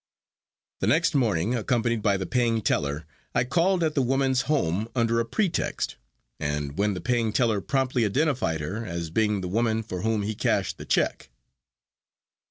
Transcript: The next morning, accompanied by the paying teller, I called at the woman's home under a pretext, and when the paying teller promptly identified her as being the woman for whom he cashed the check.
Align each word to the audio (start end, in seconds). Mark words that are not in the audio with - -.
The 0.79 0.87
next 0.87 1.13
morning, 1.13 1.53
accompanied 1.53 2.01
by 2.01 2.17
the 2.17 2.25
paying 2.25 2.63
teller, 2.63 3.05
I 3.35 3.43
called 3.43 3.83
at 3.83 3.93
the 3.93 4.01
woman's 4.01 4.41
home 4.49 4.89
under 4.95 5.19
a 5.19 5.25
pretext, 5.25 5.95
and 6.39 6.75
when 6.75 6.95
the 6.95 7.01
paying 7.01 7.31
teller 7.31 7.61
promptly 7.61 8.03
identified 8.03 8.61
her 8.61 8.83
as 8.83 9.11
being 9.11 9.41
the 9.41 9.47
woman 9.47 9.83
for 9.83 10.01
whom 10.01 10.23
he 10.23 10.33
cashed 10.33 10.79
the 10.79 10.85
check. 10.85 11.29